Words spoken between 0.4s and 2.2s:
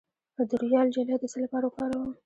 د رویال جیلی د څه لپاره وکاروم؟